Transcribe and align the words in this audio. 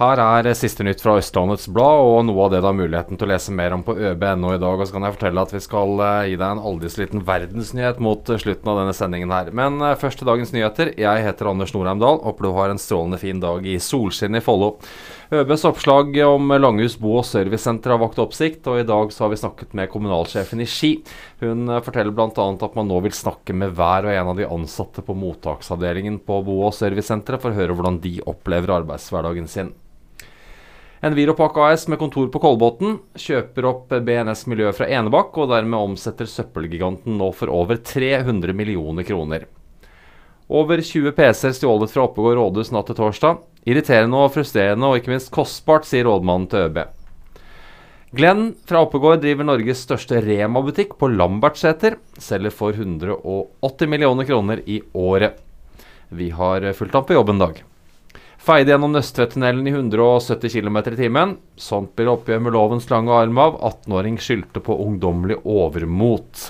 Her 0.00 0.16
er 0.16 0.46
siste 0.56 0.80
nytt 0.80 1.02
fra 1.04 1.18
Østlandets 1.20 1.66
Blad, 1.68 1.98
og 2.08 2.22
noe 2.24 2.46
av 2.46 2.54
det 2.54 2.62
du 2.62 2.66
har 2.70 2.72
muligheten 2.72 3.18
til 3.20 3.26
å 3.26 3.34
lese 3.34 3.52
mer 3.52 3.74
om 3.76 3.82
på 3.84 3.92
øb.no 3.92 4.54
i 4.54 4.60
dag. 4.62 4.80
Og 4.80 4.88
så 4.88 4.94
kan 4.94 5.04
jeg 5.04 5.12
fortelle 5.18 5.42
at 5.44 5.50
vi 5.52 5.58
skal 5.60 5.90
uh, 6.00 6.22
gi 6.24 6.38
deg 6.40 6.44
en 6.46 6.62
aldri 6.70 6.88
så 6.88 7.02
liten 7.02 7.24
verdensnyhet 7.26 7.98
mot 8.00 8.30
uh, 8.32 8.38
slutten 8.40 8.70
av 8.72 8.78
denne 8.80 8.94
sendingen 8.96 9.34
her. 9.34 9.50
Men 9.52 9.76
uh, 9.84 9.92
først 10.00 10.22
til 10.22 10.30
dagens 10.30 10.54
nyheter. 10.56 10.94
Jeg 10.96 11.24
heter 11.26 11.50
Anders 11.50 11.74
Norheim 11.76 12.00
Dahl. 12.00 12.16
Håper 12.24 12.48
du 12.48 12.56
har 12.56 12.72
en 12.72 12.80
strålende 12.80 13.18
fin 13.20 13.42
dag 13.42 13.68
i 13.68 13.74
solskinn 13.76 14.38
i 14.40 14.42
Follo. 14.46 14.70
ØBs 15.36 15.66
oppslag 15.68 16.16
om 16.24 16.48
Langhus 16.56 16.96
bo- 16.96 17.18
og 17.20 17.28
servicesenter 17.28 17.92
har 17.92 18.00
vakt 18.00 18.24
oppsikt, 18.24 18.64
og 18.72 18.80
i 18.80 18.88
dag 18.88 19.12
så 19.12 19.26
har 19.26 19.34
vi 19.34 19.42
snakket 19.42 19.76
med 19.76 19.92
kommunalsjefen 19.92 20.64
i 20.64 20.68
Ski. 20.78 20.94
Hun 21.44 21.68
forteller 21.84 22.16
bl.a. 22.16 22.48
at 22.48 22.80
man 22.80 22.88
nå 22.88 23.02
vil 23.04 23.18
snakke 23.20 23.52
med 23.52 23.76
hver 23.76 24.08
og 24.08 24.16
en 24.16 24.32
av 24.32 24.40
de 24.40 24.48
ansatte 24.48 25.04
på 25.04 25.20
mottaksavdelingen 25.26 26.22
på 26.24 26.40
bo- 26.48 26.62
og 26.70 26.74
servicesenteret 26.80 27.44
for 27.44 27.52
å 27.52 27.60
høre 27.60 27.76
hvordan 27.76 28.00
de 28.00 28.16
opplever 28.24 28.78
arbeidshverdagen 28.80 29.52
sin. 29.58 29.74
Enviropak 31.02 31.56
AS 31.56 31.88
med 31.88 31.96
kontor 31.98 32.26
på 32.28 32.40
Kolbotn 32.42 32.98
kjøper 33.16 33.64
opp 33.64 33.94
BNS 34.04 34.42
Miljø 34.52 34.68
fra 34.76 34.84
Enebakk, 34.84 35.32
og 35.40 35.48
dermed 35.48 35.80
omsetter 35.80 36.28
søppelgiganten 36.28 37.14
nå 37.16 37.30
for 37.32 37.48
over 37.48 37.80
300 37.80 38.52
millioner 38.52 39.06
kroner. 39.08 39.46
Over 40.52 40.82
20 40.84 41.14
PC-er 41.16 41.54
stjålet 41.56 41.94
fra 41.94 42.04
Oppegård 42.04 42.36
rådhus 42.36 42.72
natt 42.76 42.90
til 42.90 42.98
torsdag. 42.98 43.40
Irriterende 43.64 44.20
og 44.20 44.34
frustrerende, 44.34 44.90
og 44.90 45.00
ikke 45.00 45.14
minst 45.14 45.32
kostbart, 45.32 45.88
sier 45.88 46.04
rådmannen 46.04 46.50
til 46.52 46.66
ØB. 46.68 46.82
Glenn 48.20 48.44
fra 48.68 48.84
Oppegård 48.84 49.24
driver 49.24 49.48
Norges 49.48 49.86
største 49.86 50.20
Rema-butikk 50.20 50.98
på 51.00 51.08
Lambertseter. 51.14 51.96
Selger 52.20 52.52
for 52.52 52.76
180 52.76 53.88
millioner 53.88 54.28
kroner 54.28 54.60
i 54.68 54.82
året. 54.92 55.40
Vi 56.12 56.28
har 56.34 56.68
fulgt 56.76 56.98
ham 56.98 57.08
på 57.08 57.16
jobb 57.16 57.32
en 57.32 57.44
dag. 57.46 57.64
Feide 58.40 58.72
gjennom 58.72 58.94
Nøstvedtunnelen 58.94 59.66
i 59.68 59.72
170 59.74 60.48
km 60.48 60.78
i 60.80 60.96
timen. 60.96 61.34
Sånt 61.60 61.90
blir 61.92 62.08
oppgjør 62.08 62.38
med 62.40 62.54
lovens 62.56 62.86
lange 62.88 63.12
arm 63.12 63.36
av. 63.36 63.58
18-åring 63.60 64.16
skyldte 64.16 64.62
på 64.64 64.78
ungdommelig 64.80 65.36
overmot. 65.44 66.46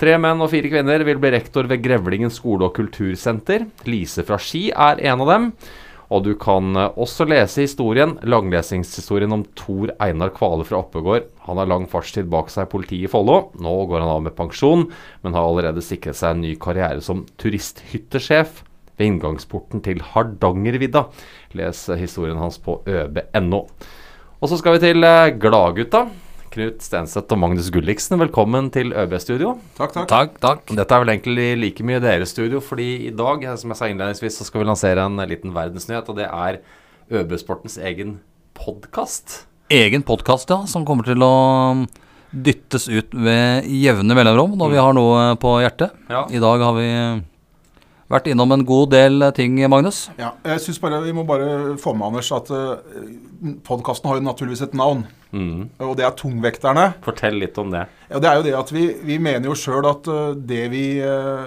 Tre 0.00 0.18
menn 0.20 0.44
og 0.44 0.50
fire 0.52 0.68
kvinner 0.68 1.00
vil 1.08 1.22
bli 1.22 1.32
rektor 1.32 1.70
ved 1.72 1.80
Grevlingen 1.86 2.32
skole- 2.32 2.68
og 2.68 2.76
kultursenter. 2.76 3.64
Lise 3.88 4.26
fra 4.28 4.36
Ski 4.36 4.66
er 4.76 5.00
en 5.08 5.24
av 5.24 5.32
dem. 5.32 5.50
Og 6.12 6.24
du 6.26 6.34
kan 6.36 6.76
eh, 6.76 6.92
også 7.00 7.24
lese 7.30 7.64
historien, 7.64 8.18
langlesingshistorien 8.20 9.32
om 9.32 9.46
Tor 9.56 9.94
Einar 10.04 10.34
Kvale 10.36 10.68
fra 10.68 10.82
Oppegård. 10.82 11.30
Han 11.48 11.62
har 11.62 11.70
lang 11.70 11.88
fartstid 11.88 12.28
bak 12.28 12.52
seg 12.52 12.68
i 12.68 12.74
politiet 12.76 13.08
i 13.08 13.12
Follo. 13.12 13.46
Nå 13.56 13.76
går 13.88 14.02
han 14.04 14.16
av 14.18 14.24
med 14.28 14.36
pensjon, 14.36 14.90
men 15.24 15.36
har 15.38 15.48
allerede 15.48 15.84
sikret 15.84 16.20
seg 16.20 16.34
en 16.34 16.44
ny 16.44 16.58
karriere 16.60 17.00
som 17.04 17.24
turisthyttesjef 17.40 18.66
ved 19.00 19.08
inngangsporten 19.08 19.82
til 19.84 20.02
Hardangervidda. 20.12 21.06
Les 21.58 21.86
eh, 21.88 22.00
historien 22.00 22.40
hans 22.40 22.60
på 22.62 22.80
øb.no. 22.86 23.64
Og 24.40 24.50
så 24.50 24.58
skal 24.60 24.76
vi 24.76 24.84
til 24.84 25.04
eh, 25.04 25.32
Gladgutta. 25.40 26.06
Knut 26.50 26.82
Stenseth 26.82 27.30
og 27.30 27.38
Magnus 27.38 27.68
Gulliksen, 27.70 28.16
velkommen 28.18 28.72
til 28.74 28.90
ØB-studio. 28.90 29.52
Takk, 29.78 29.92
takk. 29.94 30.08
Takk, 30.10 30.32
takk. 30.42 30.72
Dette 30.74 30.96
er 30.96 31.04
vel 31.04 31.12
egentlig 31.12 31.44
like 31.60 31.86
mye 31.86 32.00
deres 32.02 32.32
studio, 32.34 32.58
fordi 32.58 32.88
i 33.06 33.12
dag 33.14 33.44
som 33.60 33.70
jeg 33.70 33.78
sa 33.78 33.86
innledningsvis, 33.86 34.40
så 34.40 34.48
skal 34.48 34.64
vi 34.64 34.66
lansere 34.66 35.04
en 35.06 35.22
liten 35.30 35.54
verdensnyhet, 35.54 36.10
og 36.10 36.18
det 36.18 36.26
er 36.26 36.58
ØB-sportens 37.06 37.78
egen 37.78 38.18
podkast. 38.58 39.44
Egen 39.70 40.02
podkast, 40.02 40.50
ja, 40.50 40.64
som 40.66 40.82
kommer 40.88 41.06
til 41.06 41.22
å 41.22 41.30
dyttes 42.34 42.88
ut 42.90 43.14
ved 43.14 43.70
jevne 43.70 44.18
mellomrom 44.18 44.58
når 44.58 44.74
vi 44.74 44.82
har 44.82 44.98
noe 44.98 45.22
på 45.38 45.54
hjertet. 45.62 45.94
Ja. 46.10 46.26
I 46.34 46.42
dag 46.42 46.66
har 46.66 46.74
vi 46.74 46.90
vært 48.10 48.28
innom 48.32 48.52
en 48.56 48.64
god 48.66 48.90
del 48.94 49.24
ting, 49.36 49.58
Magnus. 49.70 50.08
Ja, 50.18 50.32
jeg 50.44 50.60
synes 50.64 50.80
bare 50.82 51.00
Vi 51.04 51.12
må 51.16 51.24
bare 51.28 51.76
få 51.80 51.94
med 51.96 52.08
Anders 52.10 52.30
at 52.34 52.50
uh, 52.50 52.80
podkasten 53.66 54.10
har 54.10 54.18
jo 54.18 54.24
naturligvis 54.26 54.64
et 54.66 54.74
navn. 54.78 55.04
Mm. 55.30 55.68
Og 55.86 55.94
det 55.98 56.04
er 56.06 56.16
Tungvekterne. 56.18 56.88
Fortell 57.06 57.38
litt 57.38 57.58
om 57.62 57.70
det. 57.70 57.84
Ja, 58.10 58.18
det 58.18 58.30
er 58.30 58.40
jo 58.40 58.46
det 58.48 58.56
at 58.58 58.72
Vi, 58.74 58.88
vi 59.06 59.20
mener 59.22 59.46
jo 59.52 59.54
sjøl 59.58 59.86
at 59.90 60.10
uh, 60.10 60.34
det 60.34 60.64
vi 60.74 60.84
uh, 61.04 61.46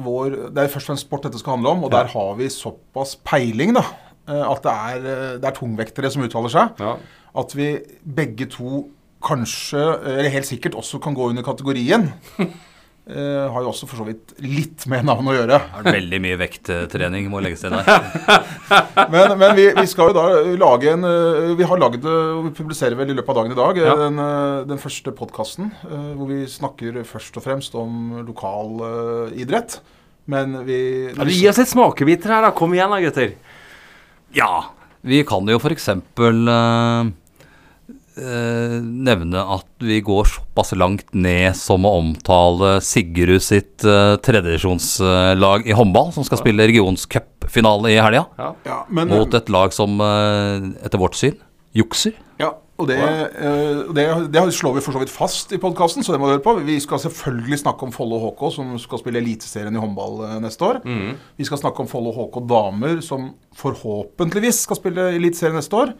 vår, 0.00 0.36
Det 0.54 0.62
er 0.62 0.70
først 0.70 0.86
og 0.86 0.92
fremst 0.92 1.08
sport 1.08 1.24
dette 1.26 1.40
skal 1.40 1.56
handle 1.56 1.72
om, 1.74 1.84
og 1.88 1.90
Ja. 1.92 2.02
der 2.02 2.12
har 2.12 2.34
vi 2.38 2.46
såpass 2.52 3.16
peiling 3.26 3.74
da, 3.74 3.82
uh, 4.28 4.44
at 4.52 4.62
det 4.62 4.76
er, 4.76 5.00
uh, 5.00 5.34
det 5.40 5.48
er 5.48 5.56
tungvektere 5.56 6.10
som 6.12 6.22
uttaler 6.22 6.52
seg. 6.52 6.78
Ja. 6.78 6.94
At 7.40 7.56
vi 7.56 7.72
begge 8.04 8.46
to 8.52 8.84
kanskje, 9.22 9.80
eller 10.06 10.30
helt 10.32 10.48
sikkert 10.48 10.74
også 10.78 11.00
kan 11.02 11.14
gå 11.14 11.28
under 11.28 11.42
kategorien. 11.44 12.12
Uh, 13.10 13.48
har 13.50 13.64
jo 13.64 13.70
også 13.72 13.88
for 13.88 13.98
så 13.98 14.04
vidt 14.06 14.34
litt 14.44 14.84
med 14.90 15.06
navn 15.08 15.26
å 15.32 15.34
gjøre. 15.34 15.56
Det 15.80 15.88
er 15.90 15.96
veldig 15.96 16.18
mye 16.22 16.36
vekttrening 16.38 17.30
må 17.32 17.40
legges 17.42 17.64
til 17.64 17.74
der. 17.74 17.88
Men, 19.10 19.32
men 19.38 19.56
vi, 19.56 19.64
vi 19.74 19.86
skal 19.90 20.10
jo 20.10 20.14
da 20.14 20.24
lage 20.60 20.92
en 20.92 21.02
eh, 21.06 21.52
Vi 21.58 21.66
har 21.66 21.80
lagd 21.80 22.04
og 22.06 22.44
vi 22.46 22.52
publiserer 22.54 22.94
vel 22.98 23.10
i 23.10 23.16
løpet 23.16 23.32
av 23.32 23.38
dagen 23.40 23.54
i 23.54 23.58
dag, 23.58 23.78
eh, 23.80 23.88
Ja. 23.88 23.96
den, 23.98 24.20
eh, 24.22 24.58
den 24.70 24.78
første 24.82 25.10
podkasten 25.16 25.72
hvor 25.80 26.28
vi 26.30 26.44
snakker 26.50 27.00
først 27.08 27.38
og 27.40 27.44
fremst 27.44 27.74
om 27.78 28.20
lokal 28.26 28.82
uh, 28.84 29.32
idrett. 29.34 29.80
Men 30.30 30.60
vi 30.66 31.10
Ja, 31.10 31.26
Gi 31.26 31.48
oss 31.50 31.58
litt 31.58 31.72
smakebiter 31.72 32.30
her, 32.36 32.46
da. 32.46 32.52
Kom 32.54 32.74
igjen 32.76 32.92
da, 32.92 33.00
gutter. 33.02 33.34
Ja, 34.36 34.70
vi 35.02 35.22
kan 35.26 35.48
jo 35.50 35.58
f.eks. 35.58 35.88
Uh, 35.90 36.28
uh, 36.28 37.10
nevne 38.20 39.42
at 39.56 39.84
vi 39.84 40.00
går 40.04 40.28
såpass 40.28 40.74
langt 40.76 41.14
ned 41.16 41.56
som 41.58 41.86
å 41.88 41.94
omtale 41.98 42.76
Sigrud 42.84 43.42
sitt 43.42 43.84
uh, 43.88 44.16
tredjedivisjonslag 44.22 45.68
i 45.68 45.76
håndball, 45.76 46.10
som 46.14 46.26
skal 46.26 46.42
spille 46.42 46.66
regionscupfinale 46.70 47.94
i 47.94 48.00
helga, 48.00 48.26
Ja. 48.38 48.50
ja, 48.66 48.80
mot 49.08 49.34
et 49.34 49.52
lag 49.52 49.72
som 49.74 50.00
etter 50.00 51.00
vårt 51.00 51.16
syn 51.18 51.38
jukser. 51.76 52.14
ja, 52.40 52.54
og 52.80 52.88
det, 52.88 52.96
eh, 52.96 53.80
det, 53.92 54.04
det 54.32 54.42
slår 54.56 54.78
vi 54.78 54.82
for 54.84 54.96
så 54.96 55.02
vidt 55.02 55.12
fast 55.12 55.52
i 55.52 55.60
podkasten, 55.60 56.04
så 56.04 56.14
det 56.14 56.20
må 56.20 56.28
du 56.28 56.34
høre 56.34 56.44
på. 56.44 56.54
Vi 56.64 56.78
skal 56.80 57.02
selvfølgelig 57.02 57.60
snakke 57.60 57.84
om 57.86 57.92
Follo 57.92 58.20
HK, 58.22 58.44
som 58.54 58.70
skal 58.80 59.02
spille 59.02 59.20
Eliteserien 59.20 59.76
i 59.76 59.82
håndball 59.82 60.22
eh, 60.24 60.38
neste 60.40 60.64
år. 60.64 60.80
Mm. 60.84 61.18
Vi 61.36 61.48
skal 61.48 61.60
snakke 61.60 61.84
om 61.84 61.90
Follo 61.90 62.14
HK 62.16 62.40
damer, 62.48 63.02
som 63.04 63.34
forhåpentligvis 63.60 64.64
skal 64.64 64.80
spille 64.80 65.10
Eliteserien 65.18 65.58
neste 65.60 65.76
år. 65.76 65.92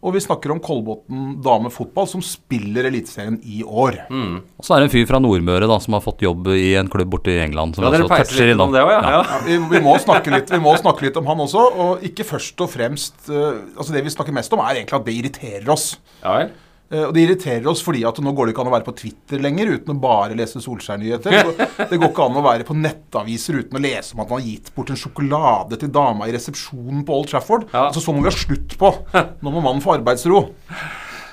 Og 0.00 0.14
vi 0.16 0.20
snakker 0.24 0.52
om 0.54 0.60
Kolbotn 0.64 1.34
damefotball, 1.44 2.06
som 2.08 2.22
spiller 2.24 2.86
Eliteserien 2.88 3.36
i 3.44 3.60
år. 3.60 3.98
Mm. 4.08 4.38
Og 4.56 4.64
så 4.64 4.72
er 4.72 4.80
det 4.80 4.88
en 4.88 4.94
fyr 4.94 5.04
fra 5.10 5.20
Nordmøre 5.20 5.68
da, 5.68 5.76
som 5.84 5.96
har 5.96 6.04
fått 6.04 6.24
jobb 6.24 6.48
i 6.54 6.70
en 6.80 6.88
klubb 6.92 7.10
borte 7.12 7.34
i 7.34 7.42
England. 7.42 7.76
Som 7.76 7.84
Ja, 7.84 7.92
dere 7.92 8.08
peiser 8.08 8.38
litt 8.38 8.54
innom. 8.54 8.70
om 8.70 8.76
det 8.76 8.80
òg, 8.80 8.94
ja. 8.94 9.02
ja. 9.04 9.20
Ja, 9.20 9.42
vi, 9.44 9.58
vi, 9.74 9.82
må 9.84 9.98
litt, 9.98 10.54
vi 10.54 10.62
må 10.64 10.72
snakke 10.80 11.04
litt 11.04 11.20
om 11.20 11.28
han 11.28 11.44
også, 11.44 11.66
og 11.84 12.08
ikke 12.08 12.24
først 12.32 12.64
og 12.64 12.72
fremst 12.72 13.28
uh, 13.28 13.60
Altså 13.76 13.92
Det 13.92 14.02
vi 14.06 14.12
snakker 14.14 14.34
mest 14.36 14.56
om, 14.56 14.64
er 14.64 14.80
egentlig 14.80 14.96
at 14.96 15.06
det 15.06 15.18
irriterer 15.18 15.72
oss. 15.76 15.92
Ja 16.24 16.38
vel. 16.38 16.56
Eh, 16.90 17.04
Og 17.06 17.12
det 17.14 17.22
irriterer 17.22 17.66
oss 17.70 17.82
fordi 17.86 18.00
at 18.08 18.16
nå 18.22 18.32
går 18.34 18.48
det 18.48 18.54
ikke 18.54 18.64
an 18.64 18.70
å 18.72 18.74
være 18.74 18.86
på 18.88 18.94
Twitter 18.98 19.38
lenger 19.42 19.70
uten 19.76 19.94
å 19.94 20.00
bare 20.02 20.34
lese 20.38 20.58
Solskjær-nyheter. 20.64 21.52
Det 21.90 21.98
går 22.00 22.08
ikke 22.10 22.26
an 22.26 22.38
å 22.40 22.42
være 22.44 22.66
på 22.66 22.74
nettaviser 22.78 23.60
uten 23.62 23.78
å 23.78 23.82
lese 23.84 24.14
om 24.16 24.24
at 24.24 24.30
man 24.32 24.40
har 24.40 24.48
gitt 24.48 24.72
bort 24.74 24.90
en 24.90 24.98
sjokolade 24.98 25.78
til 25.78 25.92
dama 25.94 26.26
i 26.26 26.34
resepsjonen 26.34 27.04
på 27.06 27.20
Old 27.20 27.30
Trafford. 27.30 27.68
Ja. 27.70 27.86
Altså 27.88 28.02
Så 28.02 28.14
må 28.16 28.24
vi 28.24 28.32
ha 28.32 28.34
slutt 28.34 28.74
på. 28.80 28.90
Nå 29.14 29.54
må 29.54 29.62
mannen 29.62 29.84
få 29.84 29.94
arbeidsro. 30.00 30.42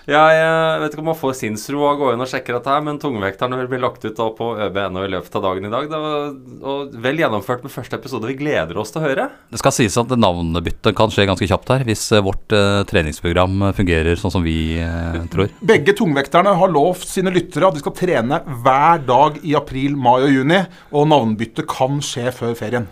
Jeg 0.08 0.40
eh, 0.40 0.78
vet 0.80 0.94
ikke 0.94 1.02
om 1.04 1.10
man 1.12 1.18
får 1.20 1.34
sinnsro 1.36 1.82
av 1.84 1.98
å 1.98 2.00
gå 2.00 2.12
inn 2.14 2.22
og 2.24 2.30
sjekke 2.32 2.54
dette 2.56 2.72
her, 2.72 2.84
men 2.86 3.00
tungvekterne 3.02 3.58
vil 3.60 3.68
bli 3.74 3.80
lagt 3.84 4.06
ut 4.06 4.16
da 4.16 4.28
på 4.38 4.46
ØB.no 4.56 5.02
i 5.04 5.10
løpet 5.12 5.34
av 5.36 5.44
dagen 5.44 5.68
i 5.68 5.72
dag. 5.74 5.90
Det 5.92 6.00
var, 6.00 6.30
og 6.72 6.94
vel 7.04 7.20
gjennomført 7.20 7.66
med 7.68 7.74
første 7.74 8.00
episode. 8.00 8.30
Vi 8.32 8.38
gleder 8.40 8.80
oss 8.80 8.94
til 8.96 9.02
å 9.02 9.04
høre. 9.04 9.26
Det 9.52 9.60
skal 9.60 9.76
sies 9.76 9.98
at 10.00 10.14
navnebyttet 10.16 10.96
kan 10.96 11.12
skje 11.12 11.28
ganske 11.28 11.50
kjapt 11.52 11.74
her, 11.76 11.84
hvis 11.90 12.06
eh, 12.16 12.24
vårt 12.24 12.56
eh, 12.56 12.86
treningsprogram 12.88 13.68
eh, 13.68 13.76
fungerer 13.76 14.22
sånn 14.22 14.32
som 14.38 14.48
vi 14.48 14.78
eh, 14.80 15.20
tror. 15.34 15.52
Begge 15.76 15.98
tungvekterne 16.00 16.56
har 16.56 16.72
lovt 16.72 17.12
sine 17.12 17.34
lyttere 17.36 17.68
at 17.68 17.76
de 17.76 17.84
skal 17.84 17.98
trene 18.00 18.40
hver 18.64 19.04
dag 19.04 19.42
i 19.44 19.58
april, 19.60 20.00
mai 20.00 20.22
og 20.22 20.32
juni. 20.32 20.62
Og 20.96 21.12
navnebyttet 21.12 21.68
kan 21.68 22.00
skje 22.00 22.32
før 22.32 22.56
ferien. 22.56 22.88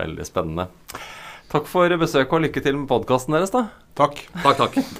Veldig 0.00 0.24
spennende. 0.24 0.70
Takk 1.52 1.68
for 1.68 2.00
besøket 2.00 2.32
og 2.32 2.48
lykke 2.48 2.64
til 2.64 2.80
med 2.80 2.88
podkasten 2.88 3.36
deres, 3.36 3.52
da. 3.52 3.66
Takk. 4.00 4.24
Takk, 4.40 4.64
takk. 4.64 4.86